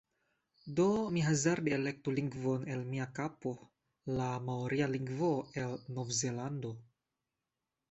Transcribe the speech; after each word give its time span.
Do, 0.77 0.85
mi 1.17 1.21
hazarde 1.25 1.75
elektu 1.77 2.13
lingvon 2.19 2.65
el 2.77 2.81
mia 2.95 3.07
kapo... 3.21 3.53
la 4.21 4.33
maoria 4.49 4.89
lingvo 4.97 5.31
el 5.65 5.79
Novzelando 6.01 6.77